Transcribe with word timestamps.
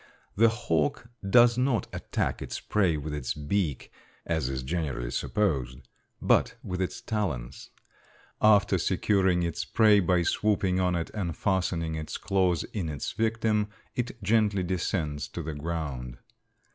The 0.35 0.49
hawk 0.49 1.09
does 1.29 1.59
not 1.59 1.85
attack 1.93 2.41
its 2.41 2.59
prey 2.59 2.97
with 2.97 3.13
its 3.13 3.35
beak, 3.35 3.91
as 4.25 4.49
is 4.49 4.63
generally 4.63 5.11
supposed, 5.11 5.77
but 6.19 6.55
with 6.63 6.81
its 6.81 7.01
talons. 7.01 7.69
After 8.41 8.79
securing 8.79 9.43
its 9.43 9.63
prey 9.63 9.99
by 9.99 10.23
swooping 10.23 10.79
on 10.79 10.95
it 10.95 11.11
and 11.13 11.37
fastening 11.37 11.93
its 11.93 12.17
claws 12.17 12.63
in 12.73 12.89
its 12.89 13.11
victim 13.11 13.67
it 13.95 14.19
gently 14.23 14.63
descends 14.63 15.27
to 15.27 15.43
the 15.43 15.53
ground. 15.53 16.17